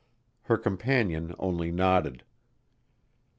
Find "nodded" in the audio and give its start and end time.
1.71-2.23